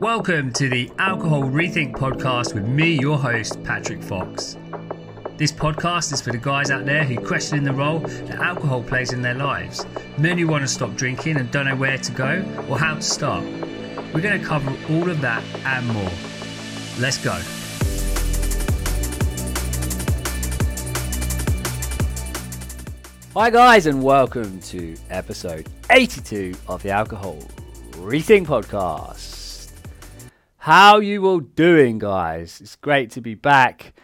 [0.00, 4.56] Welcome to the Alcohol Rethink podcast with me, your host, Patrick Fox.
[5.36, 9.12] This podcast is for the guys out there who question the role that alcohol plays
[9.12, 9.84] in their lives,
[10.16, 13.02] men who want to stop drinking and don't know where to go or how to
[13.02, 13.44] start.
[14.14, 16.10] We're going to cover all of that and more.
[16.98, 17.38] Let's go.
[23.34, 27.36] Hi, guys, and welcome to episode 82 of the Alcohol
[27.98, 29.39] Rethink Podcast.
[30.64, 32.60] How you all doing, guys?
[32.60, 33.94] It's great to be back.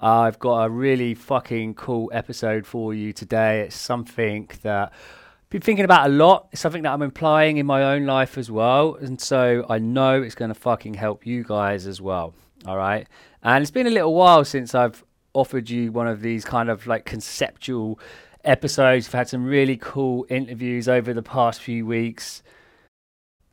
[0.00, 3.62] I've got a really fucking cool episode for you today.
[3.62, 6.46] It's something that I've been thinking about a lot.
[6.52, 10.22] It's something that I'm applying in my own life as well, and so I know
[10.22, 12.34] it's going to fucking help you guys as well.
[12.66, 13.08] All right,
[13.42, 16.86] and it's been a little while since I've offered you one of these kind of
[16.86, 17.98] like conceptual
[18.44, 19.08] episodes.
[19.08, 22.44] We've had some really cool interviews over the past few weeks.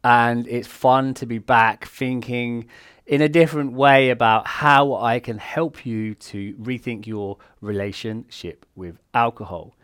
[0.03, 2.67] And it's fun to be back thinking
[3.05, 8.97] in a different way about how I can help you to rethink your relationship with
[9.13, 9.75] alcohol.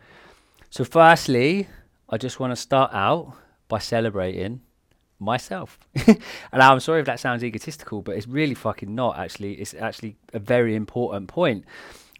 [0.70, 1.68] So, firstly,
[2.08, 3.34] I just want to start out
[3.68, 4.60] by celebrating
[5.18, 5.78] myself.
[6.06, 6.18] and
[6.52, 9.54] I'm sorry if that sounds egotistical, but it's really fucking not actually.
[9.54, 11.64] It's actually a very important point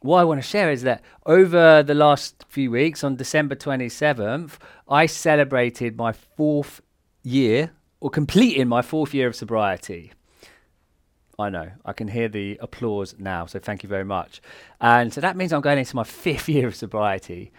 [0.03, 4.53] what I want to share is that over the last few weeks, on December 27th,
[4.89, 6.81] I celebrated my fourth
[7.23, 10.12] year, or completing my fourth year of sobriety.
[11.39, 14.43] I know, I can hear the applause now, so thank you very much.
[14.81, 17.53] And so that means I'm going into my fifth year of sobriety,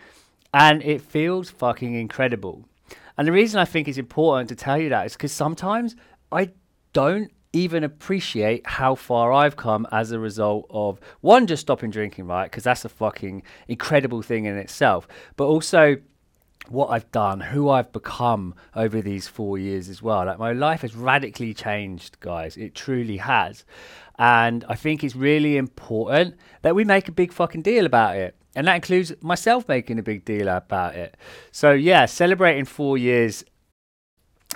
[0.54, 2.66] and it feels fucking incredible.
[3.18, 5.96] And the reason I think it's important to tell you that is because sometimes
[6.32, 6.52] I
[6.94, 12.28] don't even appreciate how far I've come as a result of one, just stopping drinking,
[12.28, 12.46] right?
[12.46, 15.08] Because that's a fucking incredible thing in itself.
[15.36, 15.98] But also,
[16.70, 20.26] what I've done, who I've become over these four years as well.
[20.26, 22.58] Like my life has radically changed, guys.
[22.58, 23.66] It truly has.
[24.18, 28.36] And I think it's really important that we make a big fucking deal about it.
[28.56, 31.16] And that includes myself making a big deal about it.
[31.52, 33.46] So, yeah, celebrating four years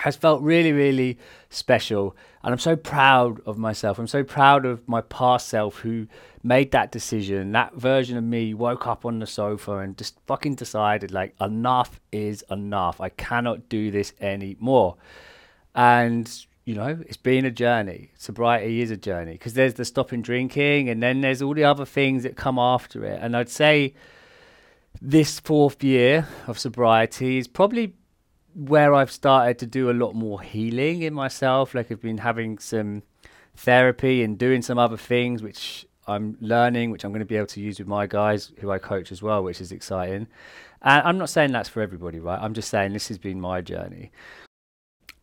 [0.00, 1.18] has felt really, really
[1.48, 2.16] special.
[2.42, 3.98] And I'm so proud of myself.
[3.98, 6.06] I'm so proud of my past self who
[6.42, 7.52] made that decision.
[7.52, 12.00] That version of me woke up on the sofa and just fucking decided, like, enough
[12.12, 13.00] is enough.
[13.00, 14.96] I cannot do this anymore.
[15.74, 16.30] And,
[16.64, 18.10] you know, it's been a journey.
[18.16, 21.84] Sobriety is a journey because there's the stopping drinking and then there's all the other
[21.84, 23.18] things that come after it.
[23.20, 23.94] And I'd say
[25.02, 27.94] this fourth year of sobriety is probably
[28.56, 31.74] where I've started to do a lot more healing in myself.
[31.74, 33.02] Like I've been having some
[33.54, 37.48] therapy and doing some other things, which I'm learning, which I'm going to be able
[37.48, 40.26] to use with my guys who I coach as well, which is exciting.
[40.80, 42.40] And I'm not saying that's for everybody, right?
[42.40, 44.10] I'm just saying this has been my journey.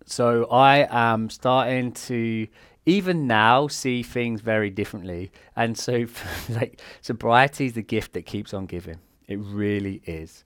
[0.06, 2.48] So I am starting to
[2.86, 5.32] even now see things very differently.
[5.56, 6.06] And so
[6.50, 9.00] like sobriety is the gift that keeps on giving.
[9.28, 10.44] It really is.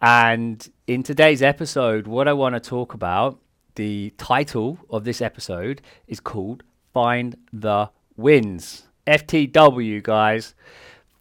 [0.00, 3.40] And in today's episode, what I want to talk about,
[3.74, 8.84] the title of this episode is called Find the Wins.
[9.06, 10.54] FTW, guys.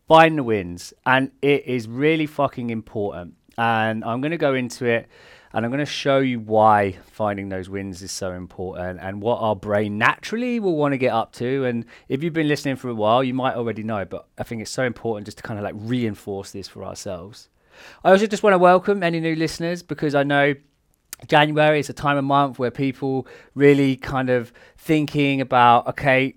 [0.07, 0.93] Find the wins.
[1.05, 3.35] And it is really fucking important.
[3.57, 5.07] And I'm going to go into it
[5.53, 9.39] and I'm going to show you why finding those wins is so important and what
[9.41, 11.65] our brain naturally will want to get up to.
[11.65, 14.61] And if you've been listening for a while, you might already know, but I think
[14.61, 17.49] it's so important just to kind of like reinforce this for ourselves.
[18.03, 20.55] I also just want to welcome any new listeners because I know
[21.27, 26.35] January is a time of month where people really kind of thinking about, okay,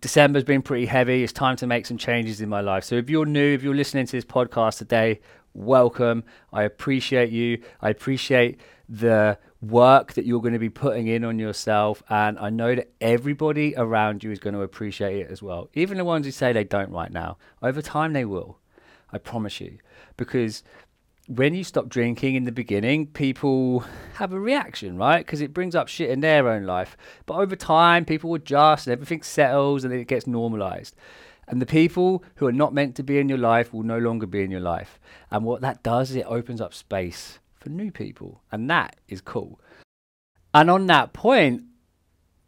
[0.00, 1.22] December's been pretty heavy.
[1.22, 2.84] It's time to make some changes in my life.
[2.84, 5.20] So if you're new, if you're listening to this podcast today,
[5.52, 6.24] welcome.
[6.52, 7.62] I appreciate you.
[7.80, 12.02] I appreciate the work that you're going to be putting in on yourself.
[12.08, 15.68] And I know that everybody around you is going to appreciate it as well.
[15.74, 17.38] Even the ones who say they don't right now.
[17.62, 18.58] Over time, they will.
[19.14, 19.78] I promise you.
[20.16, 20.64] Because
[21.28, 23.84] when you stop drinking in the beginning, people
[24.14, 25.24] have a reaction, right?
[25.24, 26.96] Because it brings up shit in their own life.
[27.24, 30.96] But over time, people adjust and everything settles and it gets normalized.
[31.46, 34.26] And the people who are not meant to be in your life will no longer
[34.26, 34.98] be in your life.
[35.30, 38.42] And what that does is it opens up space for new people.
[38.50, 39.60] And that is cool.
[40.52, 41.62] And on that point,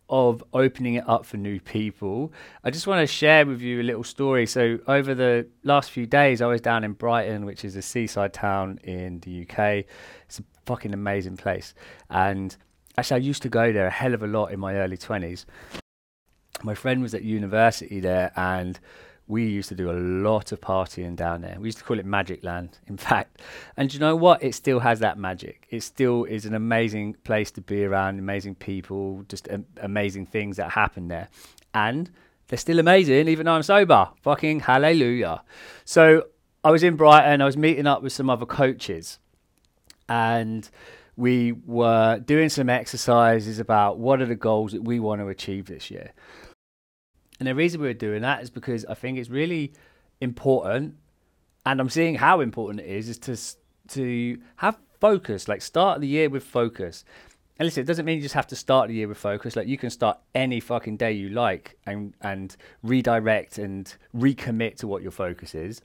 [0.09, 2.33] of opening it up for new people,
[2.63, 4.47] I just want to share with you a little story.
[4.47, 8.33] So, over the last few days, I was down in Brighton, which is a seaside
[8.33, 9.85] town in the UK.
[10.27, 11.75] It's a fucking amazing place.
[12.11, 12.57] And
[12.97, 15.45] actually, I used to go there a hell of a lot in my early 20s.
[16.63, 18.79] My friend was at university there, and
[19.29, 21.57] we used to do a lot of partying down there.
[21.59, 23.43] We used to call it Magic Land, in fact.
[23.77, 24.43] And you know what?
[24.43, 25.67] It still has that magic.
[25.71, 30.71] It still is an amazing place to be around, amazing people, just amazing things that
[30.71, 31.29] happen there.
[31.75, 32.11] And
[32.49, 34.11] they're still amazing, even though I'm sober.
[34.23, 35.43] Fucking hallelujah.
[35.85, 36.29] So
[36.63, 39.19] I was in Brighton, I was meeting up with some other coaches,
[40.09, 40.69] and
[41.17, 45.67] we were doing some exercises about what are the goals that we want to achieve
[45.67, 46.13] this year.
[47.39, 49.73] And the reason we were doing that is because I think it's really
[50.21, 50.97] important,
[51.65, 53.37] and I'm seeing how important it is, is to
[53.89, 55.49] to have focus.
[55.49, 57.05] Like start the year with focus.
[57.59, 59.57] And listen, it doesn't mean you just have to start the year with focus.
[59.57, 64.87] Like you can start any fucking day you like and and redirect and recommit to
[64.87, 65.83] what your focus is.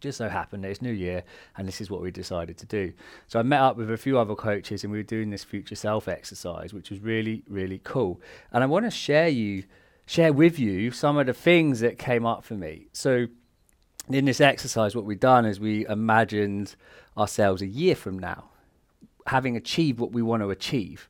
[0.00, 1.22] Just so happened that it's New Year
[1.56, 2.92] and this is what we decided to do.
[3.28, 5.74] So I met up with a few other coaches and we were doing this future
[5.74, 8.20] self exercise, which was really, really cool.
[8.52, 9.64] And I want to share you
[10.06, 12.86] share with you some of the things that came up for me.
[12.92, 13.26] So,
[14.08, 16.76] in this exercise, what we've done is we imagined
[17.18, 18.50] ourselves a year from now,
[19.26, 21.08] having achieved what we want to achieve.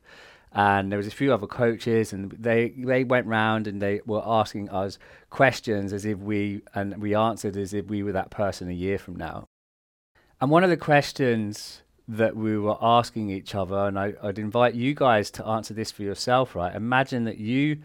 [0.51, 4.23] And there was a few other coaches, and they they went round and they were
[4.25, 4.97] asking us
[5.29, 8.97] questions as if we and we answered as if we were that person a year
[8.97, 9.45] from now.
[10.41, 14.73] And one of the questions that we were asking each other, and I, I'd invite
[14.73, 16.73] you guys to answer this for yourself, right?
[16.73, 17.79] Imagine that you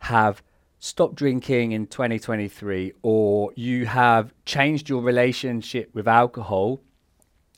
[0.00, 0.42] have
[0.84, 6.80] stopped drinking in 2023 or you have changed your relationship with alcohol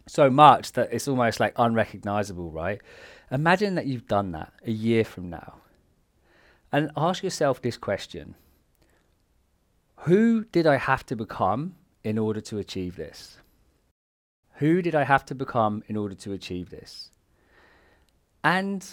[0.06, 2.82] so much that it's almost like unrecognizable, right?
[3.31, 5.55] Imagine that you've done that a year from now.
[6.71, 8.35] And ask yourself this question
[10.00, 13.38] Who did I have to become in order to achieve this?
[14.56, 17.11] Who did I have to become in order to achieve this?
[18.44, 18.87] And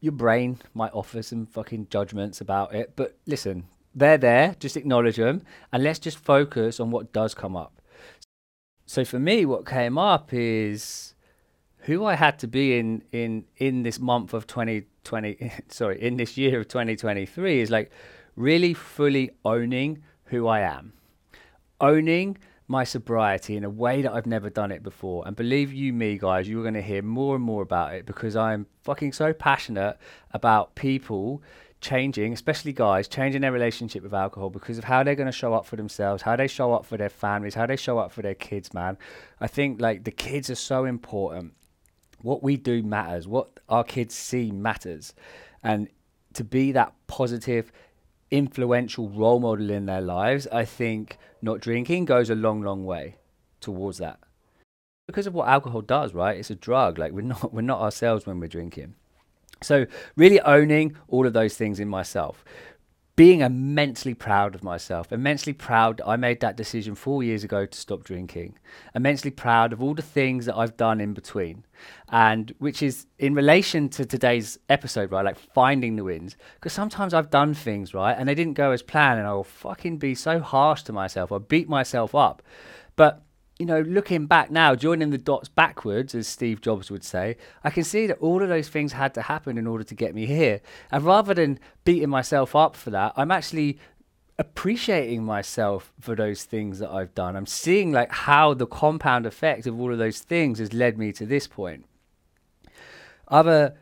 [0.00, 3.64] your brain might offer some fucking judgments about it, but listen,
[3.94, 5.42] they're there, just acknowledge them,
[5.72, 7.80] and let's just focus on what does come up.
[8.86, 11.14] So for me, what came up is
[11.80, 16.36] who I had to be in in in this month of 2020, sorry, in this
[16.36, 17.90] year of 2023 is like
[18.36, 20.92] really fully owning who I am,
[21.80, 22.38] owning
[22.70, 25.26] my sobriety in a way that I've never done it before.
[25.26, 28.36] And believe you me, guys, you're going to hear more and more about it because
[28.36, 29.98] I'm fucking so passionate
[30.30, 31.42] about people
[31.80, 35.52] changing, especially guys, changing their relationship with alcohol because of how they're going to show
[35.52, 38.22] up for themselves, how they show up for their families, how they show up for
[38.22, 38.96] their kids, man.
[39.40, 41.54] I think like the kids are so important.
[42.22, 43.26] What we do matters.
[43.26, 45.12] What our kids see matters.
[45.64, 45.88] And
[46.34, 47.72] to be that positive,
[48.30, 53.16] influential role model in their lives, I think not drinking goes a long, long way
[53.60, 54.18] towards that.
[55.06, 56.36] Because of what alcohol does, right?
[56.36, 56.98] It's a drug.
[56.98, 58.94] Like we're not we're not ourselves when we're drinking.
[59.62, 59.86] So
[60.16, 62.44] really owning all of those things in myself
[63.20, 67.78] being immensely proud of myself, immensely proud I made that decision four years ago to
[67.78, 68.58] stop drinking,
[68.94, 71.66] immensely proud of all the things that I've done in between,
[72.08, 75.22] and which is in relation to today's episode, right?
[75.22, 78.80] Like finding the wins, because sometimes I've done things right and they didn't go as
[78.80, 82.42] planned, and I will fucking be so harsh to myself, I beat myself up,
[82.96, 83.22] but
[83.60, 87.68] you know, looking back now, joining the dots backwards, as Steve Jobs would say, I
[87.68, 90.24] can see that all of those things had to happen in order to get me
[90.24, 90.62] here.
[90.90, 93.78] And rather than beating myself up for that, I'm actually
[94.38, 97.36] appreciating myself for those things that I've done.
[97.36, 101.12] I'm seeing like how the compound effect of all of those things has led me
[101.12, 101.84] to this point.
[103.28, 103.76] Other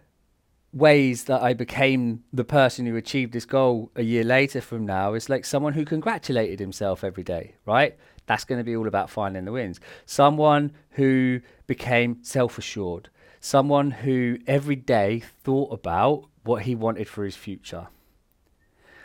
[0.73, 5.15] ways that I became the person who achieved this goal a year later from now
[5.15, 7.97] is like someone who congratulated himself every day, right?
[8.29, 9.81] That's going to be all about finding the wins.
[10.05, 13.09] Someone who became self assured,
[13.41, 17.89] someone who every day thought about what he wanted for his future,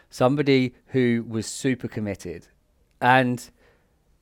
[0.10, 2.48] somebody who was super committed.
[3.00, 3.50] And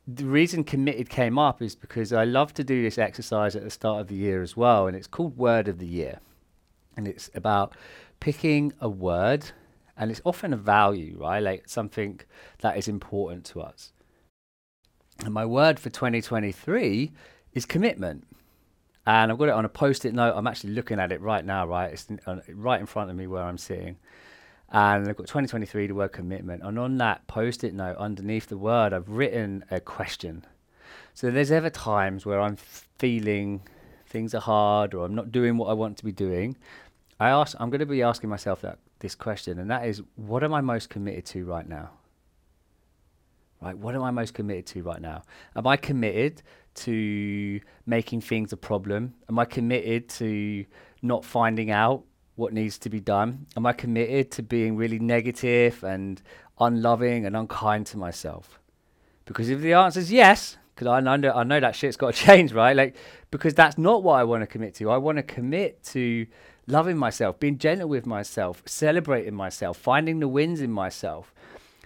[0.08, 3.72] the reason committed came up is because I love to do this exercise at the
[3.72, 6.20] start of the year as well, and it's called Word of the Year.
[6.96, 7.76] And it's about
[8.20, 9.46] picking a word,
[9.98, 11.40] and it's often a value, right?
[11.40, 12.20] Like something
[12.60, 13.94] that is important to us.
[15.24, 17.12] And my word for 2023
[17.54, 18.26] is commitment.
[19.06, 20.34] And I've got it on a post it note.
[20.36, 21.92] I'm actually looking at it right now, right?
[21.92, 22.08] It's
[22.50, 23.98] right in front of me where I'm sitting.
[24.70, 26.64] And I've got 2023, the word commitment.
[26.64, 30.46] And on that post it note, underneath the word, I've written a question.
[31.14, 33.62] So there's ever times where I'm feeling
[34.08, 36.58] things are hard or I'm not doing what I want to be doing.
[37.20, 40.44] I ask, I'm going to be asking myself that this question, and that is, what
[40.44, 41.92] am I most committed to right now?
[43.62, 43.78] Right?
[43.78, 45.24] What am I most committed to right now?
[45.56, 46.42] Am I committed
[46.74, 49.14] to making things a problem?
[49.30, 50.66] Am I committed to
[51.02, 52.04] not finding out
[52.36, 53.46] what needs to be done?
[53.56, 56.22] Am I committed to being really negative and
[56.60, 58.60] unloving and unkind to myself?
[59.26, 62.26] Because if the answer is yes, because I know I know that shit's got to
[62.26, 62.76] change, right?
[62.76, 62.96] Like
[63.30, 64.90] because that's not what I want to commit to.
[64.90, 66.26] I want to commit to
[66.68, 71.34] loving myself, being gentle with myself, celebrating myself, finding the wins in myself.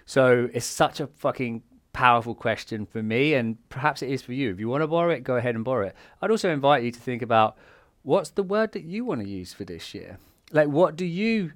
[0.06, 4.50] So it's such a fucking powerful question for me, and perhaps it is for you.
[4.50, 5.96] If you want to borrow it, go ahead and borrow it.
[6.22, 7.56] I'd also invite you to think about
[8.02, 10.18] what's the word that you want to use for this year.
[10.52, 11.52] Like, what do you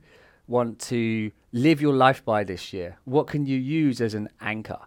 [0.48, 2.98] want to live your life by this year?
[3.04, 4.80] What can you use as an anchor?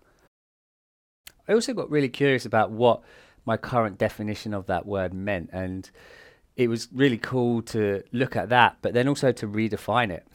[1.48, 3.01] I also got really curious about what
[3.46, 5.89] my current definition of that word meant, and
[6.55, 10.27] it was really cool to look at that, but then also to redefine it,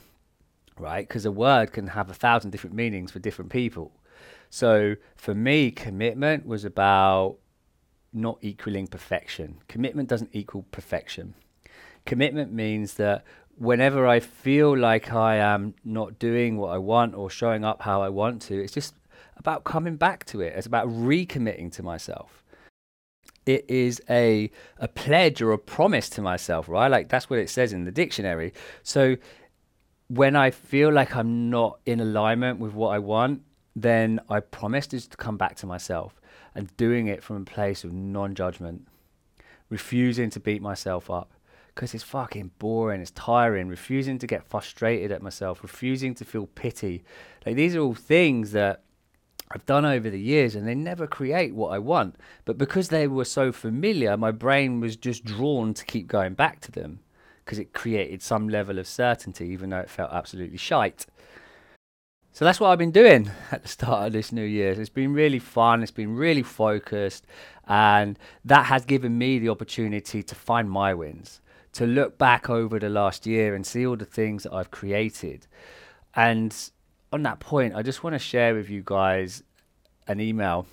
[0.78, 1.06] right?
[1.06, 3.92] Because a word can have a thousand different meanings for different people.
[4.50, 7.36] So for me, commitment was about
[8.12, 9.58] not equaling perfection.
[9.68, 11.34] Commitment doesn't equal perfection.
[12.06, 13.24] Commitment means that
[13.56, 18.02] whenever I feel like I am not doing what I want or showing up how
[18.02, 18.94] I want to, it's just
[19.36, 20.54] about coming back to it.
[20.56, 22.44] It's about recommitting to myself.
[23.46, 26.88] It is a a pledge or a promise to myself, right?
[26.88, 28.52] Like that's what it says in the dictionary.
[28.82, 29.16] So
[30.08, 33.42] when I feel like I'm not in alignment with what I want,
[33.76, 36.20] then I promise just to come back to myself
[36.54, 38.88] and doing it from a place of non-judgment,
[39.68, 41.32] refusing to beat myself up
[41.74, 46.46] because it's fucking boring, it's tiring, refusing to get frustrated at myself, refusing to feel
[46.46, 47.04] pity.
[47.46, 48.82] Like these are all things that
[49.52, 52.16] I've done over the years and they never create what I want.
[52.46, 56.60] But because they were so familiar, my brain was just drawn to keep going back
[56.62, 57.00] to them
[57.48, 61.06] because it created some level of certainty, even though it felt absolutely shite.
[62.30, 64.72] So that's what I've been doing at the start of this new year.
[64.72, 67.26] It's been really fun, it's been really focused,
[67.66, 71.40] and that has given me the opportunity to find my wins,
[71.72, 75.46] to look back over the last year and see all the things that I've created.
[76.14, 76.54] And
[77.14, 79.42] on that point, I just want to share with you guys
[80.06, 80.66] an email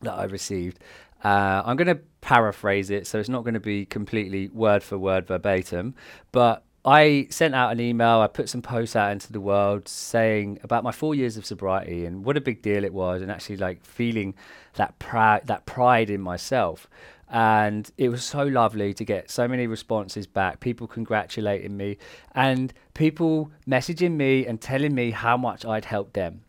[0.00, 0.80] that I received.
[1.24, 4.98] Uh, I'm going to paraphrase it, so it's not going to be completely word for
[4.98, 5.94] word verbatim,
[6.32, 10.58] but I sent out an email, I put some posts out into the world saying
[10.64, 13.58] about my four years of sobriety and what a big deal it was, and actually
[13.58, 14.34] like feeling
[14.74, 16.88] that pride, that pride in myself.
[17.28, 21.98] And it was so lovely to get so many responses back, people congratulating me,
[22.34, 26.42] and people messaging me and telling me how much I'd helped them.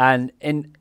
[0.00, 0.32] And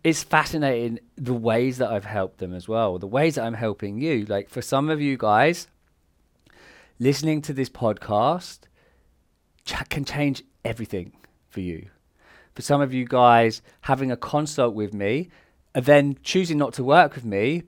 [0.01, 3.99] it's fascinating the ways that I've helped them as well, the ways that I'm helping
[3.99, 4.25] you.
[4.25, 5.67] Like for some of you guys,
[6.99, 8.59] listening to this podcast
[9.65, 11.11] ch- can change everything
[11.49, 11.89] for you.
[12.55, 15.27] For some of you guys, having a consult with me
[15.75, 17.63] and then choosing not to work with me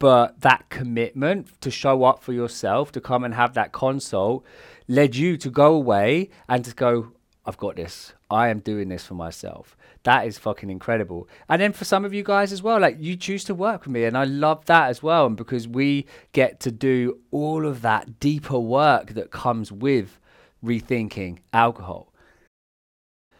[0.00, 4.44] but that commitment to show up for yourself, to come and have that consult,
[4.88, 7.12] led you to go away and to go,
[7.46, 8.12] I've got this.
[8.32, 9.76] I am doing this for myself.
[10.04, 11.28] That is fucking incredible.
[11.48, 13.92] And then for some of you guys as well, like you choose to work with
[13.92, 15.26] me, and I love that as well.
[15.26, 20.18] And because we get to do all of that deeper work that comes with
[20.64, 22.12] rethinking alcohol.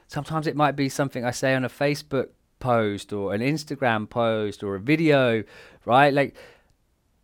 [0.08, 4.62] Sometimes it might be something I say on a Facebook post or an Instagram post
[4.62, 5.42] or a video,
[5.84, 6.12] right?
[6.12, 6.36] Like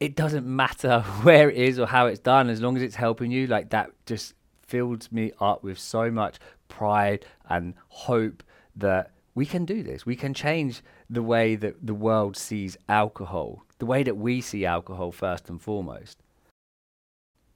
[0.00, 3.30] it doesn't matter where it is or how it's done as long as it's helping
[3.30, 4.34] you like that just
[4.68, 6.37] fills me up with so much
[6.68, 8.42] pride and hope
[8.76, 10.06] that we can do this.
[10.06, 14.64] We can change the way that the world sees alcohol the way that we see
[14.64, 16.18] alcohol first and foremost.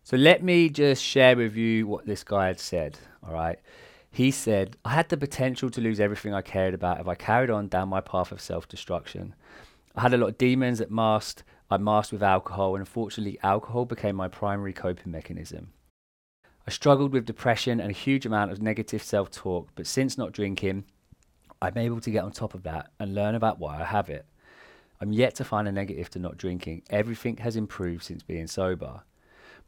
[0.05, 3.59] So let me just share with you what this guy had said all right?
[4.11, 7.51] He said i had the potential to lose everything i cared about if i carried
[7.51, 9.35] on down my path of self-destruction.
[9.95, 13.87] I had a lot of demons that masked I masked with alcohol, and unfortunately, alcohol
[13.87, 15.73] became my primary coping mechanism.
[16.67, 20.33] I struggled with depression and a huge amount of negative self talk, but since not
[20.33, 20.85] drinking,
[21.61, 24.27] I'm able to get on top of that and learn about why I have it.
[25.01, 26.83] I'm yet to find a negative to not drinking.
[26.89, 29.03] Everything has improved since being sober.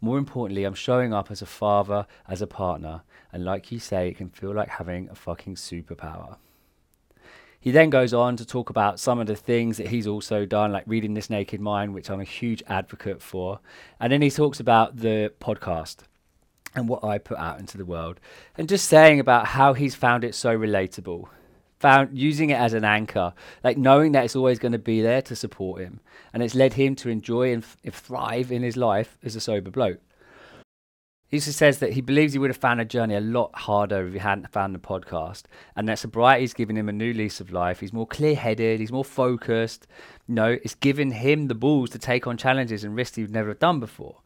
[0.00, 4.08] More importantly, I'm showing up as a father, as a partner, and like you say,
[4.08, 6.36] it can feel like having a fucking superpower.
[7.58, 10.70] He then goes on to talk about some of the things that he's also done,
[10.70, 13.58] like reading This Naked Mind, which I'm a huge advocate for.
[13.98, 16.02] And then he talks about the podcast
[16.74, 18.20] and what I put out into the world,
[18.56, 21.28] and just saying about how he's found it so relatable,
[21.78, 25.22] found using it as an anchor, like knowing that it's always going to be there
[25.22, 26.00] to support him,
[26.32, 29.70] and it's led him to enjoy and f- thrive in his life as a sober
[29.70, 30.00] bloke.
[31.28, 34.06] He also says that he believes he would have found a journey a lot harder
[34.06, 37.50] if he hadn't found the podcast, and that sobriety's given him a new lease of
[37.50, 37.80] life.
[37.80, 39.88] He's more clear-headed, he's more focused.
[40.28, 43.48] You know, it's given him the balls to take on challenges and risks he'd never
[43.48, 44.18] have done before.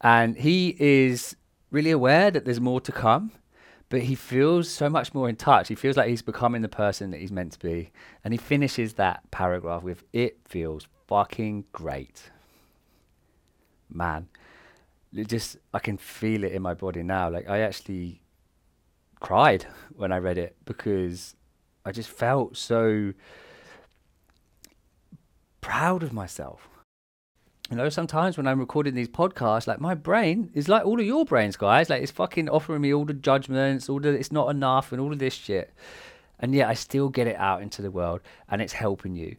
[0.00, 1.36] And he is
[1.70, 3.32] really aware that there's more to come,
[3.88, 5.68] but he feels so much more in touch.
[5.68, 7.90] He feels like he's becoming the person that he's meant to be.
[8.24, 12.30] And he finishes that paragraph with, It feels fucking great.
[13.92, 14.28] Man,
[15.12, 17.28] it just, I can feel it in my body now.
[17.28, 18.22] Like, I actually
[19.18, 21.34] cried when I read it because
[21.84, 23.12] I just felt so
[25.60, 26.69] proud of myself.
[27.70, 31.06] You know, sometimes when I'm recording these podcasts, like my brain is like all of
[31.06, 31.88] your brains, guys.
[31.88, 35.12] Like it's fucking offering me all the judgments, all the it's not enough, and all
[35.12, 35.72] of this shit.
[36.40, 39.36] And yet I still get it out into the world, and it's helping you.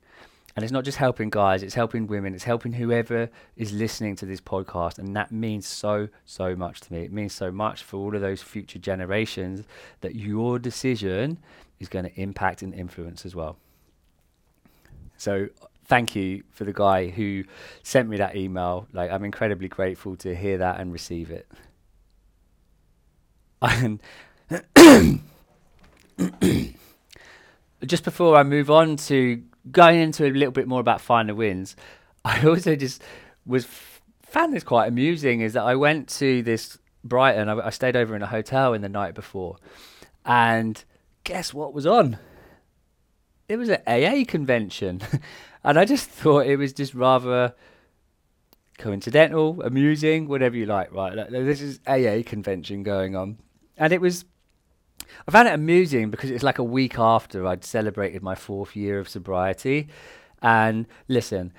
[0.55, 2.33] And it's not just helping guys; it's helping women.
[2.33, 6.93] It's helping whoever is listening to this podcast, and that means so so much to
[6.93, 7.03] me.
[7.03, 9.65] It means so much for all of those future generations
[9.99, 11.37] that your decision
[11.81, 13.57] is going to impact and influence as well.
[15.17, 15.49] So
[15.91, 17.43] thank you for the guy who
[17.83, 18.87] sent me that email.
[18.93, 21.51] Like, I'm incredibly grateful to hear that and receive it.
[23.61, 23.99] And
[27.85, 31.75] just before I move on to going into a little bit more about Find Wins,
[32.25, 33.03] I also just
[33.45, 33.67] was
[34.21, 35.41] found this quite amusing.
[35.41, 37.49] Is that I went to this Brighton.
[37.49, 39.57] I, I stayed over in a hotel in the night before,
[40.25, 40.81] and
[41.25, 42.17] guess what was on?
[43.49, 45.01] It was an AA convention.
[45.63, 47.53] And I just thought it was just rather
[48.77, 51.15] coincidental, amusing, whatever you like, right?
[51.15, 53.37] Like, this is AA convention going on.
[53.77, 54.25] And it was,
[55.27, 58.99] I found it amusing because it's like a week after I'd celebrated my fourth year
[58.99, 59.87] of sobriety.
[60.41, 61.53] And listen,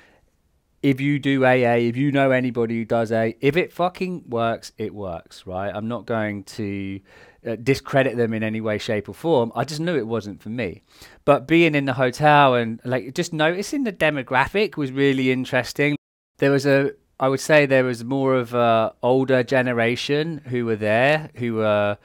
[0.83, 4.73] if you do AA, if you know anybody who does AA, if it fucking works,
[4.79, 5.73] it works, right?
[5.73, 7.01] I'm not going to
[7.47, 9.53] uh, discredit them in any way, shape, or form.
[9.55, 10.83] I just knew it wasn't for me.
[11.25, 15.97] But being in the hotel and like just noticing the demographic was really interesting.
[16.39, 20.77] There was a, I would say there was more of a older generation who were
[20.77, 21.99] there, who were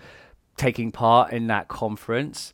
[0.57, 2.53] taking part in that conference.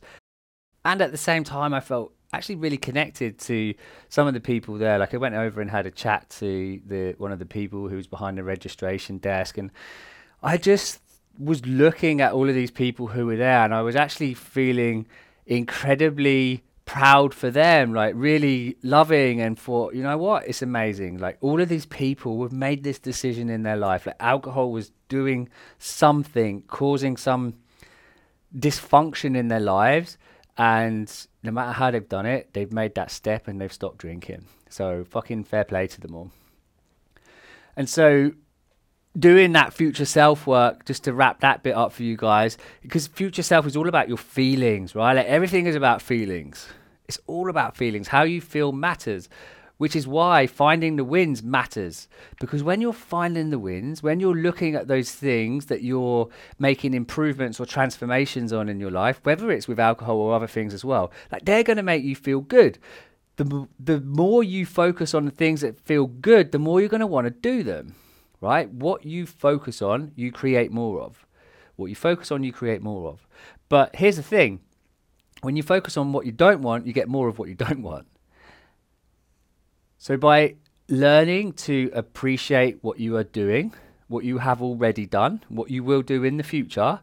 [0.84, 3.74] And at the same time, I felt actually really connected to
[4.08, 4.98] some of the people there.
[4.98, 7.96] Like I went over and had a chat to the one of the people who
[7.96, 9.70] was behind the registration desk, and
[10.42, 11.00] I just
[11.38, 15.06] was looking at all of these people who were there, and I was actually feeling
[15.46, 21.18] incredibly proud for them, like really loving and for you know what, it's amazing.
[21.18, 24.06] Like all of these people have made this decision in their life.
[24.06, 27.54] Like alcohol was doing something, causing some
[28.56, 30.18] dysfunction in their lives,
[30.56, 31.10] and
[31.42, 34.44] no matter how they've done it, they've made that step and they've stopped drinking.
[34.68, 36.30] So fucking fair play to them all.
[37.76, 38.32] And so
[39.18, 43.06] doing that future self work just to wrap that bit up for you guys because
[43.06, 45.14] future self is all about your feelings right?
[45.14, 46.68] Like everything is about feelings.
[47.06, 48.08] It's all about feelings.
[48.08, 49.28] How you feel matters
[49.76, 52.06] which is why finding the wins matters.
[52.38, 56.94] Because when you're finding the wins when you're looking at those things that you're making
[56.94, 60.84] improvements or transformations on in your life whether it's with alcohol or other things as
[60.84, 62.78] well like they're going to make you feel good.
[63.36, 67.00] The, the more you focus on the things that feel good the more you're going
[67.00, 67.96] to want to do them
[68.44, 68.70] right?
[68.70, 71.24] What you focus on, you create more of.
[71.76, 73.26] What you focus on, you create more of.
[73.70, 74.60] But here's the thing
[75.40, 77.82] when you focus on what you don't want, you get more of what you don't
[77.82, 78.06] want.
[79.96, 80.56] So by
[80.88, 83.72] learning to appreciate what you are doing,
[84.08, 87.00] what you have already done, what you will do in the future,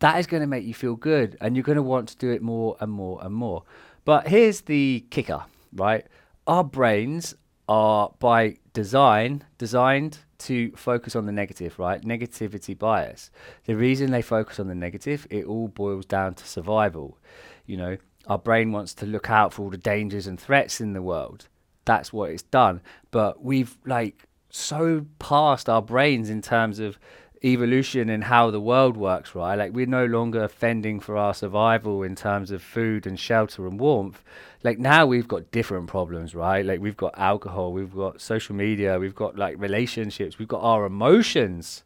[0.00, 2.30] that is going to make you feel good and you're going to want to do
[2.30, 3.62] it more and more and more.
[4.04, 5.44] But here's the kicker,
[5.74, 6.04] right?
[6.46, 7.34] Our brains
[7.70, 12.02] are by design designed to focus on the negative, right?
[12.02, 13.30] Negativity bias.
[13.64, 17.16] The reason they focus on the negative, it all boils down to survival.
[17.64, 20.92] You know, our brain wants to look out for all the dangers and threats in
[20.92, 21.48] the world.
[21.86, 22.82] That's what it's done.
[23.10, 26.98] But we've like so past our brains in terms of
[27.44, 29.54] evolution and how the world works, right?
[29.54, 33.78] Like we're no longer fending for our survival in terms of food and shelter and
[33.78, 34.22] warmth
[34.64, 36.64] like now we've got different problems, right?
[36.64, 40.86] Like we've got alcohol, we've got social media, we've got like relationships, we've got our
[40.86, 41.84] emotions.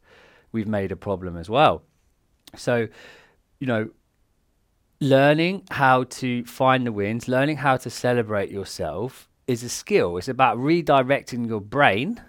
[0.52, 1.82] We've made a problem as well.
[2.56, 2.88] So,
[3.58, 3.90] you know,
[5.00, 10.16] learning how to find the wins, learning how to celebrate yourself is a skill.
[10.16, 12.22] It's about redirecting your brain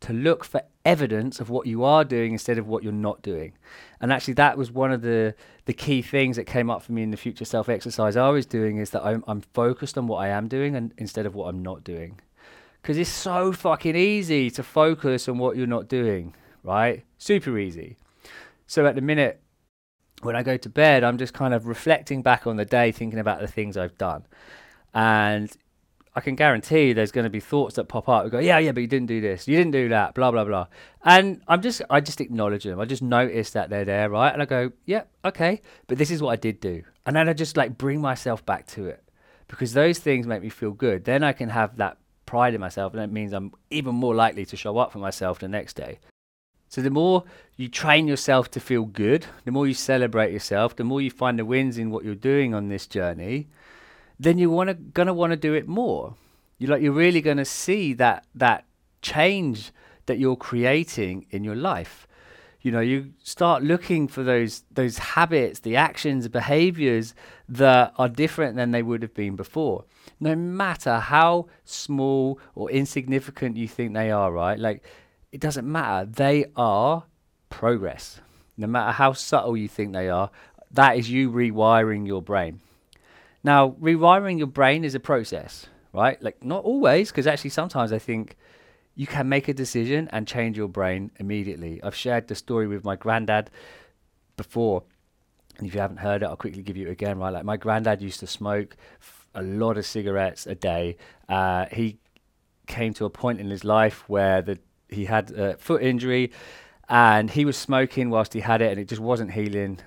[0.00, 3.52] to look for evidence of what you are doing instead of what you're not doing.
[4.00, 5.34] And actually, that was one of the
[5.64, 8.46] the key things that came up for me in the future self exercise I was
[8.46, 11.48] doing is that I'm, I'm focused on what I am doing and instead of what
[11.48, 12.20] I'm not doing.
[12.80, 17.04] Because it's so fucking easy to focus on what you're not doing, right?
[17.18, 17.96] Super easy.
[18.66, 19.40] So at the minute,
[20.22, 23.18] when I go to bed, I'm just kind of reflecting back on the day, thinking
[23.18, 24.24] about the things I've done.
[24.94, 25.54] And
[26.18, 28.24] I can guarantee there's going to be thoughts that pop up.
[28.24, 30.44] We go, yeah, yeah, but you didn't do this, you didn't do that, blah blah
[30.44, 30.66] blah.
[31.04, 32.80] And I'm just, I just acknowledge them.
[32.80, 34.32] I just notice that they're there, right?
[34.32, 37.34] And I go, yeah, okay, but this is what I did do, and then I
[37.34, 39.02] just like bring myself back to it
[39.46, 41.04] because those things make me feel good.
[41.04, 44.44] Then I can have that pride in myself, and it means I'm even more likely
[44.46, 46.00] to show up for myself the next day.
[46.68, 47.24] So the more
[47.56, 51.38] you train yourself to feel good, the more you celebrate yourself, the more you find
[51.38, 53.48] the wins in what you're doing on this journey,
[54.18, 56.14] then you're wanna, gonna want to do it more.
[56.58, 58.64] You're like you're really gonna see that that
[59.00, 59.70] change
[60.06, 62.06] that you're creating in your life.
[62.60, 67.14] You know, you start looking for those those habits, the actions, behaviors
[67.48, 69.84] that are different than they would have been before.
[70.18, 74.58] No matter how small or insignificant you think they are, right?
[74.58, 74.82] Like
[75.30, 76.10] it doesn't matter.
[76.10, 77.04] They are
[77.50, 78.20] progress.
[78.56, 80.30] No matter how subtle you think they are,
[80.72, 82.60] that is you rewiring your brain.
[83.44, 86.20] Now, rewiring your brain is a process, right?
[86.22, 88.36] Like, not always, because actually, sometimes I think
[88.94, 91.80] you can make a decision and change your brain immediately.
[91.82, 93.50] I've shared the story with my granddad
[94.36, 94.82] before.
[95.56, 97.32] And if you haven't heard it, I'll quickly give you it again, right?
[97.32, 98.76] Like, my granddad used to smoke
[99.34, 100.96] a lot of cigarettes a day.
[101.28, 101.98] Uh, he
[102.66, 106.32] came to a point in his life where the he had a foot injury
[106.88, 109.78] and he was smoking whilst he had it and it just wasn't healing.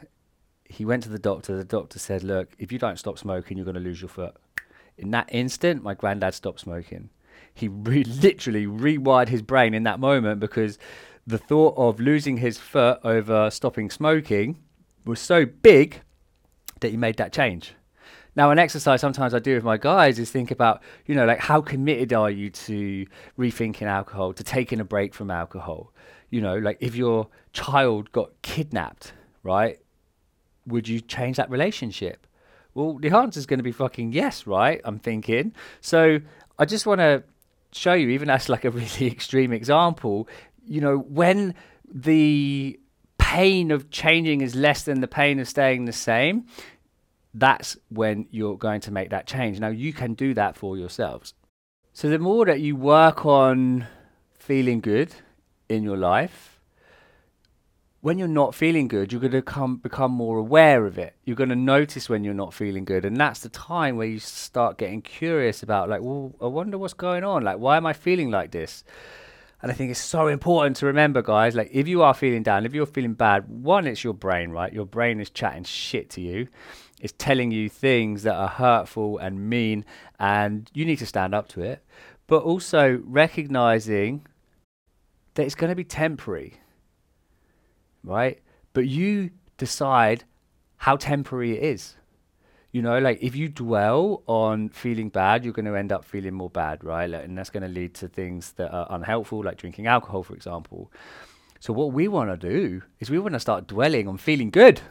[0.72, 1.58] He went to the doctor.
[1.58, 4.36] The doctor said, Look, if you don't stop smoking, you're going to lose your foot.
[4.98, 7.10] In that instant, my granddad stopped smoking.
[7.54, 10.78] He re- literally rewired his brain in that moment because
[11.28, 14.58] the thought of losing his foot over stopping smoking
[15.06, 16.02] was so big
[16.80, 17.74] that he made that change.
[18.36, 21.40] Now, an exercise sometimes I do with my guys is think about, you know, like
[21.40, 23.06] how committed are you to
[23.38, 25.94] rethinking alcohol, to taking a break from alcohol?
[26.30, 29.80] You know, like if your child got kidnapped, right?
[30.72, 32.26] Would you change that relationship?
[32.74, 34.82] Well, the answer is going to be fucking yes, right?
[34.86, 35.54] I'm thinking.
[35.82, 36.20] So
[36.58, 37.24] I just want to
[37.74, 40.28] show you, even as like a really extreme example,
[40.66, 41.54] you know, when
[41.92, 42.80] the
[43.18, 46.46] pain of changing is less than the pain of staying the same,
[47.34, 49.60] that's when you're going to make that change.
[49.60, 51.34] Now, you can do that for yourselves.
[51.94, 53.88] So, the more that you work on
[54.38, 55.14] feeling good
[55.70, 56.51] in your life,
[58.02, 61.16] when you're not feeling good, you're going to come, become more aware of it.
[61.24, 63.06] You're going to notice when you're not feeling good.
[63.06, 66.96] And that's the time where you start getting curious about, like, well, I wonder what's
[66.96, 67.44] going on.
[67.44, 68.84] Like, why am I feeling like this?
[69.62, 72.66] And I think it's so important to remember, guys, like, if you are feeling down,
[72.66, 74.74] if you're feeling bad, one, it's your brain, right?
[74.74, 76.48] Your brain is chatting shit to you
[77.02, 79.84] It's telling you things that are hurtful and mean,
[80.20, 81.84] and you need to stand up to it.
[82.28, 84.26] But also recognizing
[85.34, 86.54] that it's going to be temporary,
[88.04, 88.40] right?
[88.74, 90.24] But you decide
[90.78, 91.96] how temporary it is.
[92.72, 96.34] You know, like if you dwell on feeling bad, you're going to end up feeling
[96.34, 97.10] more bad, right?
[97.10, 100.34] Like, and that's going to lead to things that are unhelpful, like drinking alcohol, for
[100.34, 100.92] example.
[101.60, 104.82] So, what we want to do is we want to start dwelling on feeling good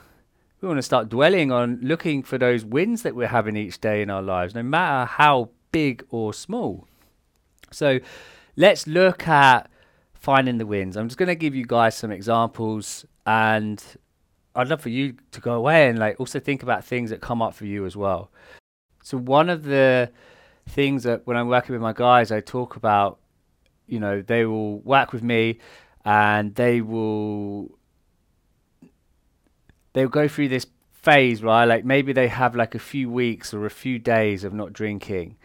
[0.61, 4.03] we want to start dwelling on looking for those wins that we're having each day
[4.03, 6.87] in our lives, no matter how big or small.
[7.71, 8.01] So
[8.57, 9.71] let's look at
[10.21, 10.97] finding the wins.
[10.97, 13.83] I'm just going to give you guys some examples and
[14.55, 17.41] I'd love for you to go away and like also think about things that come
[17.41, 18.31] up for you as well.
[19.03, 20.11] So one of the
[20.69, 23.19] things that when I'm working with my guys, I talk about,
[23.87, 25.59] you know, they will work with me
[26.05, 27.71] and they will
[29.95, 31.65] they'll go through this phase, right?
[31.65, 35.37] Like maybe they have like a few weeks or a few days of not drinking.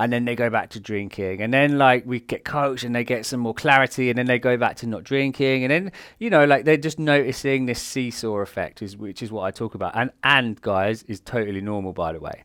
[0.00, 1.42] And then they go back to drinking.
[1.42, 4.38] And then like we get coached and they get some more clarity and then they
[4.38, 5.64] go back to not drinking.
[5.64, 9.42] And then, you know, like they're just noticing this seesaw effect, is which is what
[9.42, 9.92] I talk about.
[9.94, 12.44] And and guys is totally normal by the way.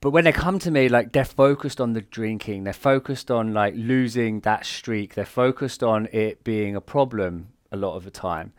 [0.00, 3.54] But when they come to me, like they're focused on the drinking, they're focused on
[3.54, 8.10] like losing that streak, they're focused on it being a problem a lot of the
[8.10, 8.52] time.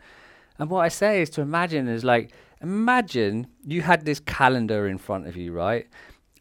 [0.58, 4.98] And what I say is to imagine is like, imagine you had this calendar in
[4.98, 5.86] front of you, right?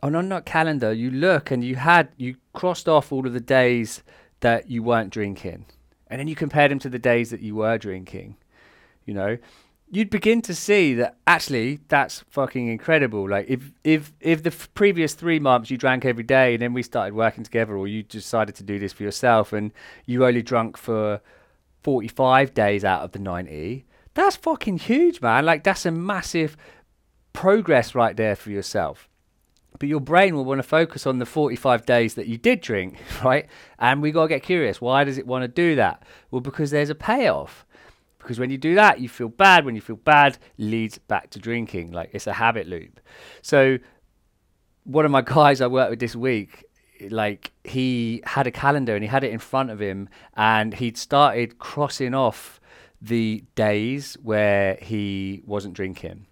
[0.04, 3.34] Oh, and on that calendar, you look and you had, you crossed off all of
[3.34, 4.04] the days
[4.42, 5.66] that you weren't drinking.
[6.08, 8.38] And then you compared them to the days that you were drinking,
[9.06, 9.38] you know?
[9.90, 13.30] You'd begin to see that actually that's fucking incredible.
[13.30, 16.74] Like if if if the f- previous three months you drank every day and then
[16.74, 19.72] we started working together, or you decided to do this for yourself and
[20.06, 21.22] you only drunk for
[21.84, 25.46] forty five days out of the ninety, that's fucking huge, man.
[25.46, 26.58] Like that's a massive
[27.32, 29.08] progress right there for yourself.
[29.80, 32.98] But your brain will want to focus on the 45 days that you did drink,
[33.24, 33.48] right?
[33.80, 34.82] And we got to get curious.
[34.82, 36.04] Why does it want to do that?
[36.32, 37.66] Well, because there's a payoff.
[38.20, 39.64] Because when you do that, you feel bad.
[39.64, 41.92] When you feel bad, leads back to drinking.
[41.92, 43.00] Like it's a habit loop.
[43.42, 43.78] So
[44.84, 46.66] one of my guys I worked with this week,
[47.10, 50.98] like he had a calendar and he had it in front of him, and he'd
[50.98, 52.60] started crossing off
[53.02, 56.26] the days where he wasn't drinking.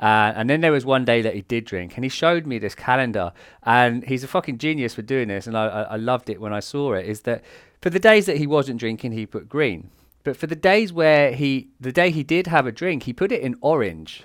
[0.00, 2.58] Uh, and then there was one day that he did drink, and he showed me
[2.58, 3.32] this calendar.
[3.62, 6.52] And he's a fucking genius for doing this, and I, I, I loved it when
[6.52, 7.06] I saw it.
[7.06, 7.44] Is that
[7.82, 9.90] for the days that he wasn't drinking, he put green,
[10.24, 13.30] but for the days where he, the day he did have a drink, he put
[13.30, 14.24] it in orange.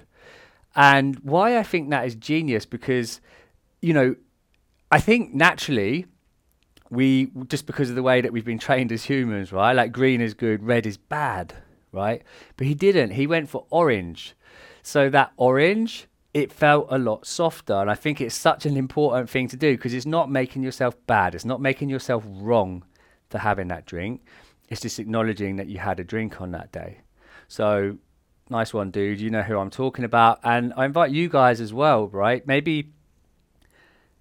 [0.75, 3.21] And why I think that is genius because,
[3.81, 4.15] you know,
[4.91, 6.05] I think naturally
[6.89, 9.73] we just because of the way that we've been trained as humans, right?
[9.73, 11.53] Like green is good, red is bad,
[11.91, 12.21] right?
[12.57, 13.11] But he didn't.
[13.11, 14.35] He went for orange.
[14.85, 17.73] So that orange, it felt a lot softer.
[17.73, 20.95] And I think it's such an important thing to do because it's not making yourself
[21.07, 21.33] bad.
[21.33, 22.83] It's not making yourself wrong
[23.31, 24.21] for having that drink.
[24.69, 26.99] It's just acknowledging that you had a drink on that day.
[27.47, 27.97] So
[28.47, 29.19] nice one, dude.
[29.19, 30.39] You know who I'm talking about.
[30.43, 32.45] And I invite you guys as well, right?
[32.45, 32.93] Maybe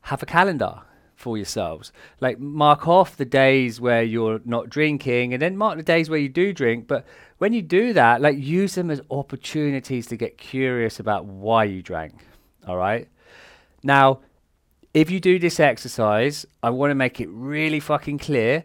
[0.00, 0.80] have a calendar
[1.24, 1.90] for yourselves.
[2.20, 6.18] Like mark off the days where you're not drinking and then mark the days where
[6.18, 6.86] you do drink.
[6.86, 7.06] But
[7.38, 11.82] when you do that, like use them as opportunities to get curious about why you
[11.82, 12.12] drank.
[12.68, 13.08] All right.
[13.82, 14.20] Now,
[14.92, 18.64] if you do this exercise, I want to make it really fucking clear.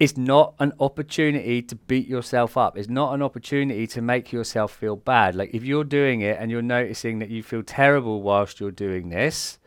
[0.00, 2.78] It's not an opportunity to beat yourself up.
[2.78, 5.34] It's not an opportunity to make yourself feel bad.
[5.34, 9.10] Like if you're doing it and you're noticing that you feel terrible whilst you're doing
[9.10, 9.58] this,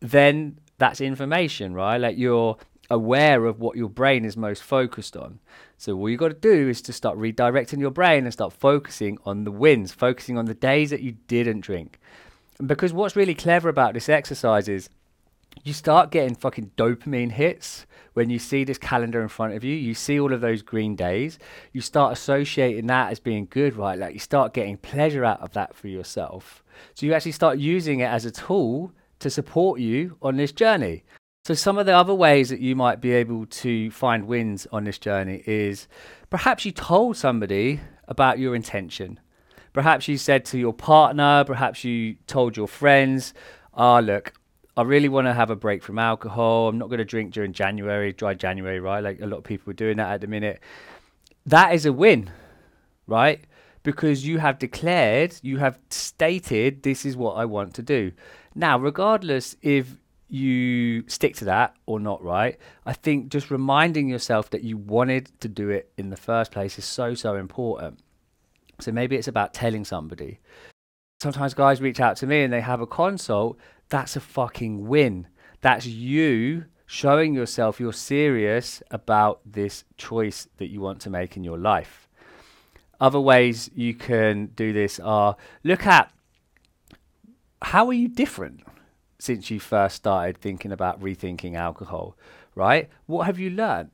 [0.00, 1.96] then that's information, right?
[1.96, 2.58] Like you're
[2.90, 5.40] aware of what your brain is most focused on.
[5.78, 9.18] So all you got to do is to start redirecting your brain and start focusing
[9.24, 11.98] on the wins, focusing on the days that you didn't drink.
[12.58, 14.90] And because what's really clever about this exercise is
[15.62, 19.74] you start getting fucking dopamine hits when you see this calendar in front of you.
[19.74, 21.38] You see all of those green days.
[21.72, 23.98] You start associating that as being good, right?
[23.98, 26.62] Like you start getting pleasure out of that for yourself.
[26.92, 28.92] So you actually start using it as a tool
[29.24, 31.02] to support you on this journey.
[31.46, 34.84] So, some of the other ways that you might be able to find wins on
[34.84, 35.88] this journey is
[36.28, 39.18] perhaps you told somebody about your intention.
[39.72, 43.32] Perhaps you said to your partner, perhaps you told your friends,
[43.72, 44.34] ah, oh, look,
[44.76, 46.68] I really want to have a break from alcohol.
[46.68, 49.02] I'm not going to drink during January, dry January, right?
[49.02, 50.60] Like a lot of people are doing that at the minute.
[51.46, 52.30] That is a win,
[53.06, 53.40] right?
[53.84, 58.10] Because you have declared, you have stated, this is what I want to do.
[58.54, 59.96] Now, regardless if
[60.28, 62.58] you stick to that or not, right?
[62.84, 66.76] I think just reminding yourself that you wanted to do it in the first place
[66.78, 68.00] is so, so important.
[68.80, 70.40] So maybe it's about telling somebody.
[71.20, 73.58] Sometimes guys reach out to me and they have a consult.
[73.90, 75.28] That's a fucking win.
[75.60, 81.44] That's you showing yourself you're serious about this choice that you want to make in
[81.44, 82.03] your life.
[83.04, 86.10] Other ways you can do this are look at
[87.60, 88.62] how are you different
[89.18, 92.16] since you first started thinking about rethinking alcohol,
[92.54, 92.88] right?
[93.04, 93.90] What have you learned?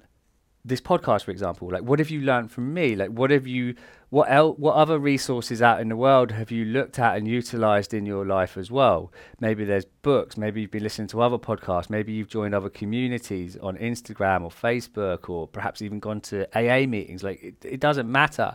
[0.65, 2.95] This podcast, for example, like what have you learned from me?
[2.95, 3.75] Like what have you,
[4.11, 7.93] what el- what other resources out in the world have you looked at and utilized
[7.93, 9.11] in your life as well?
[9.41, 13.57] Maybe there's books, maybe you've been listening to other podcasts, maybe you've joined other communities
[13.57, 17.25] on Instagram or Facebook, or perhaps even gone to AA meetings.
[17.25, 18.55] Like it, it doesn't matter.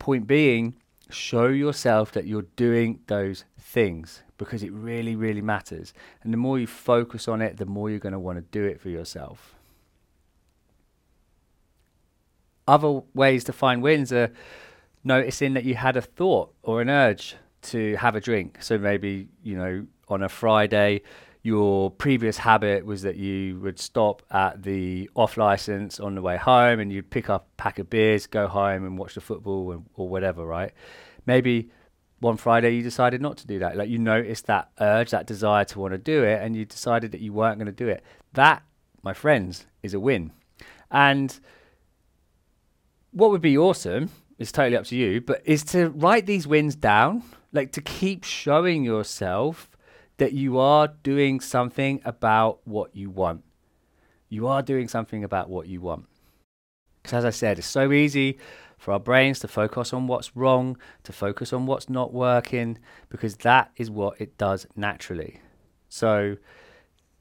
[0.00, 0.74] Point being,
[1.10, 5.92] show yourself that you're doing those things because it really, really matters.
[6.22, 8.64] And the more you focus on it, the more you're going to want to do
[8.64, 9.54] it for yourself.
[12.66, 14.32] Other ways to find wins are
[15.04, 18.62] noticing that you had a thought or an urge to have a drink.
[18.62, 21.02] So maybe, you know, on a Friday,
[21.42, 26.36] your previous habit was that you would stop at the off license on the way
[26.36, 29.72] home and you'd pick up a pack of beers, go home and watch the football
[29.72, 30.72] and, or whatever, right?
[31.24, 31.70] Maybe
[32.18, 33.76] one Friday you decided not to do that.
[33.76, 37.12] Like you noticed that urge, that desire to want to do it, and you decided
[37.12, 38.04] that you weren't going to do it.
[38.34, 38.62] That,
[39.02, 40.32] my friends, is a win.
[40.90, 41.40] And
[43.12, 46.74] what would be awesome, is totally up to you, but is to write these wins
[46.74, 47.22] down,
[47.52, 49.69] like to keep showing yourself
[50.20, 53.42] that you are doing something about what you want.
[54.28, 56.04] You are doing something about what you want.
[57.02, 58.38] Because as I said, it's so easy
[58.76, 62.76] for our brains to focus on what's wrong, to focus on what's not working,
[63.08, 65.40] because that is what it does naturally.
[65.88, 66.36] So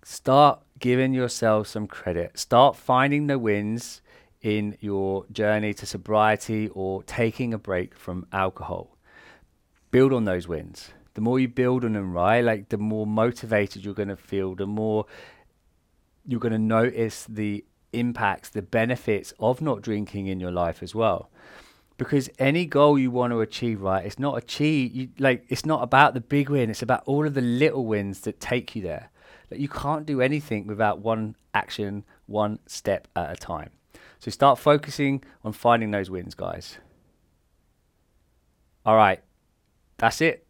[0.03, 2.37] start giving yourself some credit.
[2.37, 4.01] Start finding the wins
[4.41, 8.97] in your journey to sobriety or taking a break from alcohol.
[9.89, 12.41] Build on those wins the more you build on them, right?
[12.41, 15.05] Like the more motivated you're going to feel, the more
[16.25, 20.93] you're going to notice the impacts, the benefits of not drinking in your life as
[20.93, 21.29] well.
[21.99, 25.83] because any goal you want to achieve, right, it's not achieve you, like it's not
[25.83, 26.69] about the big win.
[26.69, 29.11] It's about all of the little wins that take you there.
[29.51, 33.71] Like you can't do anything without one action, one step at a time.
[34.19, 36.77] So start focusing on finding those wins, guys.
[38.85, 39.21] All right,
[39.97, 40.47] that's it.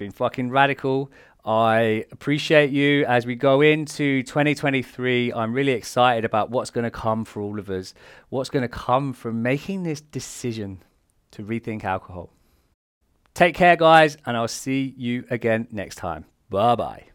[0.00, 1.12] Been fucking radical.
[1.44, 5.30] I appreciate you as we go into 2023.
[5.30, 7.92] I'm really excited about what's going to come for all of us,
[8.30, 10.82] what's going to come from making this decision
[11.32, 12.32] to rethink alcohol.
[13.34, 16.24] Take care, guys, and I'll see you again next time.
[16.48, 17.09] Bye bye.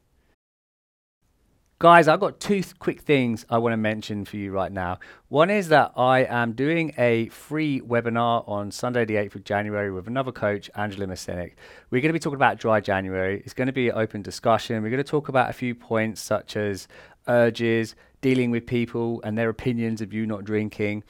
[1.78, 4.98] Guys, I've got two th- quick things I want to mention for you right now.
[5.28, 9.92] One is that I am doing a free webinar on Sunday, the 8th of January,
[9.92, 11.58] with another coach, Angela Masenic.
[11.90, 13.42] We're going to be talking about dry January.
[13.44, 14.82] It's going to be an open discussion.
[14.84, 16.88] We're going to talk about a few points such as
[17.28, 21.04] urges, dealing with people and their opinions of you not drinking,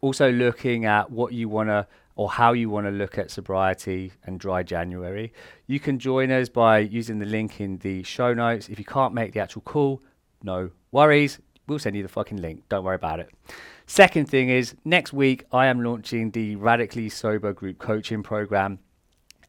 [0.00, 1.86] also looking at what you want to
[2.20, 5.32] or how you want to look at sobriety and dry January.
[5.66, 8.68] You can join us by using the link in the show notes.
[8.68, 10.02] If you can't make the actual call,
[10.42, 11.38] no worries.
[11.66, 12.64] We'll send you the fucking link.
[12.68, 13.30] Don't worry about it.
[13.86, 18.80] Second thing is, next week I am launching the Radically Sober Group Coaching Program,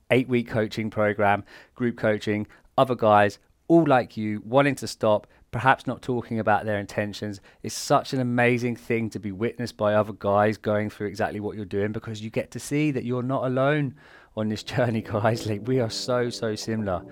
[0.10, 1.44] eight week coaching program,
[1.76, 6.80] group coaching, other guys, all like you, wanting to stop, perhaps not talking about their
[6.80, 7.42] intentions.
[7.62, 11.56] It's such an amazing thing to be witnessed by other guys going through exactly what
[11.56, 13.96] you're doing because you get to see that you're not alone
[14.38, 15.46] on this journey, guys.
[15.46, 17.04] Like we are so, so similar.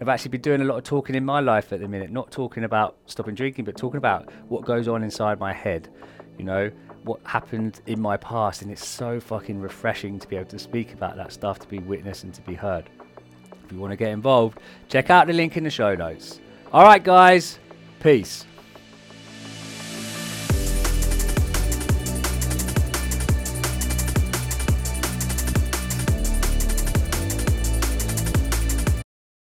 [0.00, 2.32] I've actually been doing a lot of talking in my life at the minute, not
[2.32, 5.88] talking about stopping drinking, but talking about what goes on inside my head,
[6.36, 6.70] you know,
[7.04, 8.62] what happened in my past.
[8.62, 11.78] And it's so fucking refreshing to be able to speak about that stuff, to be
[11.78, 12.90] witnessed and to be heard.
[13.64, 16.40] If you want to get involved, check out the link in the show notes.
[16.72, 17.60] All right, guys,
[18.04, 18.44] Peace.